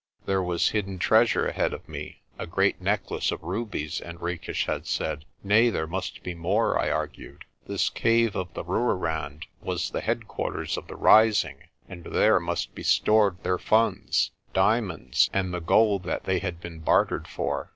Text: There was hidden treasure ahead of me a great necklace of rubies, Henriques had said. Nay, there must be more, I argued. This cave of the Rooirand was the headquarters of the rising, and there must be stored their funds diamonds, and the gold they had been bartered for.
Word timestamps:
There 0.25 0.41
was 0.41 0.69
hidden 0.69 0.97
treasure 0.97 1.45
ahead 1.45 1.73
of 1.73 1.87
me 1.87 2.23
a 2.39 2.47
great 2.47 2.81
necklace 2.81 3.31
of 3.31 3.43
rubies, 3.43 3.99
Henriques 3.99 4.65
had 4.65 4.87
said. 4.87 5.25
Nay, 5.43 5.69
there 5.69 5.85
must 5.85 6.23
be 6.23 6.33
more, 6.33 6.79
I 6.79 6.89
argued. 6.89 7.45
This 7.67 7.87
cave 7.91 8.35
of 8.35 8.51
the 8.55 8.63
Rooirand 8.63 9.43
was 9.61 9.91
the 9.91 10.01
headquarters 10.01 10.75
of 10.75 10.87
the 10.87 10.95
rising, 10.95 11.67
and 11.87 12.03
there 12.03 12.39
must 12.39 12.73
be 12.73 12.81
stored 12.81 13.43
their 13.43 13.59
funds 13.59 14.31
diamonds, 14.55 15.29
and 15.33 15.53
the 15.53 15.61
gold 15.61 16.01
they 16.23 16.39
had 16.39 16.59
been 16.59 16.79
bartered 16.79 17.27
for. 17.27 17.69